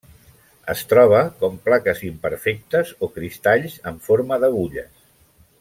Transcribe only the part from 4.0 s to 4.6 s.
forma